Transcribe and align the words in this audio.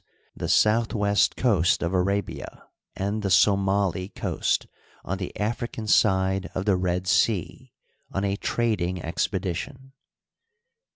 e., 0.01 0.03
the 0.35 0.49
south 0.49 0.95
west 0.95 1.35
coast 1.35 1.83
of 1.83 1.93
Arabia 1.93 2.63
and 2.95 3.21
the 3.21 3.29
Somili 3.29 4.09
coast 4.15 4.65
on 5.05 5.19
the 5.19 5.31
African 5.39 5.85
side 5.85 6.49
of 6.55 6.65
the 6.65 6.75
Red 6.75 7.05
Sea— 7.05 7.71
on 8.11 8.23
a 8.23 8.35
trading 8.35 8.99
expedition. 8.99 9.93